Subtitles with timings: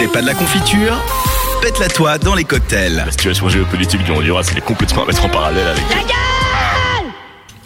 [0.00, 0.96] C'est pas de la confiture
[1.60, 2.94] Pète-la toi dans les cocktails.
[2.94, 5.84] La situation géopolitique du Honduras, elle est complètement à mettre en parallèle avec...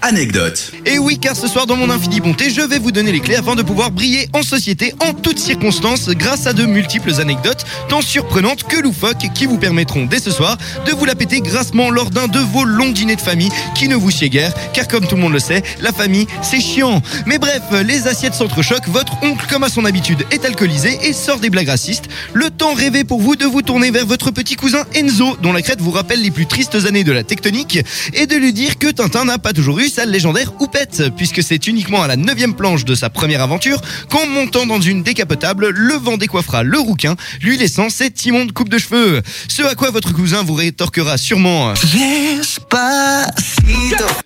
[0.07, 0.73] Anecdote.
[0.85, 3.37] Et oui, car ce soir dans mon infini bonté, je vais vous donner les clés
[3.37, 8.03] afin de pouvoir briller en société en toutes circonstances grâce à de multiples anecdotes, tant
[8.03, 12.11] surprenantes que loufoques, qui vous permettront dès ce soir de vous la péter grassement lors
[12.11, 15.17] d'un de vos longs dîners de famille qui ne vous sied guère, car comme tout
[15.17, 17.01] le monde le sait, la famille, c'est chiant.
[17.25, 21.39] Mais bref, les assiettes s'entrechoquent, votre oncle, comme à son habitude, est alcoolisé et sort
[21.39, 22.11] des blagues racistes.
[22.35, 25.63] Le temps rêvé pour vous de vous tourner vers votre petit cousin Enzo, dont la
[25.63, 27.79] crête vous rappelle les plus tristes années de la tectonique,
[28.13, 31.69] et de lui dire que Tintin n'a pas toujours eu sa légendaire houppette, puisque c'est
[31.69, 33.81] uniquement à la neuvième planche de sa première aventure
[34.11, 38.69] qu'en montant dans une décapotable, le vent décoiffera le rouquin, lui laissant cette immonde coupe
[38.69, 39.23] de cheveux.
[39.47, 41.75] Ce à quoi votre cousin vous rétorquera sûrement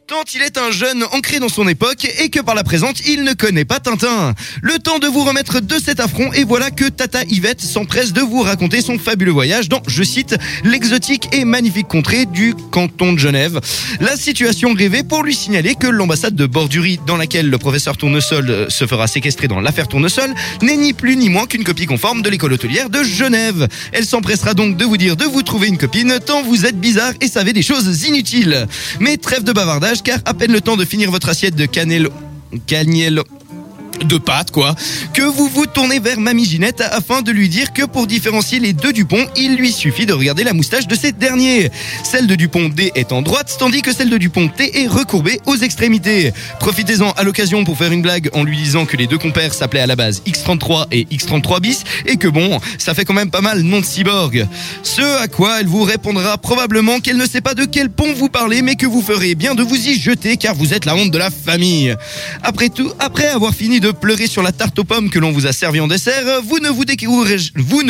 [0.08, 3.24] tant il est un jeune ancré dans son époque et que par la présente, il
[3.24, 4.34] ne connaît pas Tintin.
[4.62, 8.22] Le temps de vous remettre de cet affront et voilà que Tata Yvette s'empresse de
[8.22, 10.34] vous raconter son fabuleux voyage dans, je cite,
[10.64, 13.60] l'exotique et magnifique contrée du canton de Genève.
[14.00, 18.48] La situation rêvée pour lui signaler que l'ambassade de Bordurie dans laquelle le professeur Tournesol
[18.48, 22.22] euh, se fera séquestrer dans l'affaire Tournesol n'est ni plus ni moins qu'une copie conforme
[22.22, 23.68] de l'école hôtelière de Genève.
[23.92, 27.12] Elle s'empressera donc de vous dire de vous trouver une copine tant vous êtes bizarre
[27.20, 28.66] et savez des choses inutiles.
[29.00, 32.08] Mais trêve de bavardage car à peine le temps de finir votre assiette de cannelle
[32.66, 33.22] cannelle
[34.04, 34.74] de pâtes quoi,
[35.14, 38.72] que vous vous tournez vers Mamie Ginette afin de lui dire que pour différencier les
[38.72, 41.70] deux Dupont, il lui suffit de regarder la moustache de cette dernier.
[42.04, 45.40] Celle de Dupont D est en droite, tandis que celle de Dupont T est recourbée
[45.46, 46.32] aux extrémités.
[46.60, 49.80] Profitez-en à l'occasion pour faire une blague en lui disant que les deux compères s'appelaient
[49.80, 53.40] à la base X33 et X33 bis et que bon, ça fait quand même pas
[53.40, 54.46] mal nom de cyborg.
[54.82, 58.28] Ce à quoi elle vous répondra probablement qu'elle ne sait pas de quel pont vous
[58.28, 61.10] parlez mais que vous ferez bien de vous y jeter car vous êtes la honte
[61.10, 61.94] de la famille.
[62.42, 65.46] Après tout, après avoir fini de pleurer sur la tarte aux pommes que l'on vous
[65.46, 66.70] a servi en dessert, vous ne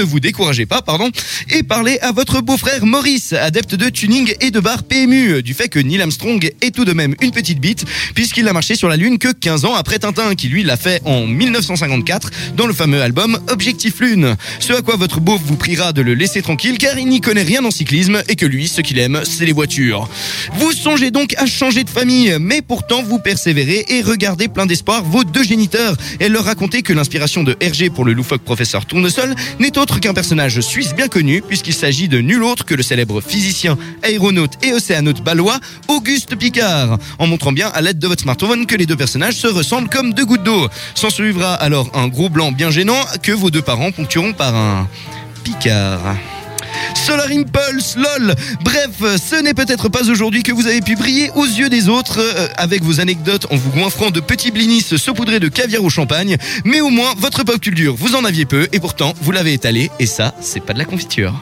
[0.02, 1.10] vous découragez, pas, pardon,
[1.50, 5.69] et parlez à votre beau-frère Maurice, adepte de tuning et de bar PMU, du fait
[5.69, 8.97] que Neil Armstrong est tout de même une petite bite, puisqu'il a marché sur la
[8.97, 13.03] Lune que 15 ans après Tintin, qui lui l'a fait en 1954 dans le fameux
[13.03, 14.36] album Objectif Lune.
[14.60, 17.42] Ce à quoi votre beauf vous priera de le laisser tranquille, car il n'y connaît
[17.42, 20.09] rien en cyclisme et que lui, ce qu'il aime, c'est les voitures.
[20.54, 25.03] Vous songez donc à changer de famille, mais pourtant vous persévérez et regardez plein d'espoir
[25.03, 25.88] vos deux géniteurs
[26.21, 30.15] et leur raconter que l'inspiration de Hergé pour le loufoque professeur Tournesol n'est autre qu'un
[30.15, 34.72] personnage suisse bien connu puisqu'il s'agit de nul autre que le célèbre physicien, aéronaute et
[34.72, 38.97] océanote balois Auguste Picard, en montrant bien à l'aide de votre smartphone que les deux
[38.97, 40.69] personnages se ressemblent comme deux gouttes d'eau.
[40.94, 44.88] S'en suivra alors un gros blanc bien gênant que vos deux parents ponctueront par un
[45.44, 46.16] Picard.
[47.08, 48.34] Solar Impulse, lol.
[48.60, 52.20] Bref, ce n'est peut-être pas aujourd'hui que vous avez pu briller aux yeux des autres
[52.20, 56.36] euh, avec vos anecdotes en vous goinfrant de petits blinis saupoudrés de caviar au champagne,
[56.66, 59.91] mais au moins votre pop culture, vous en aviez peu et pourtant vous l'avez étalé
[59.98, 61.32] et ça, c'est pas de la confiture.